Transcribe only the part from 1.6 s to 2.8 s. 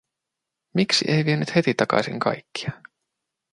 takaisin kaikkia?